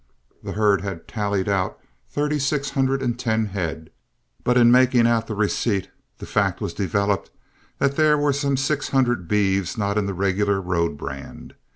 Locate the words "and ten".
3.03-3.45